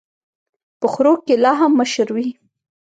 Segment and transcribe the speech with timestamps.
[0.79, 2.27] په خرو کي لا هم مشر وي.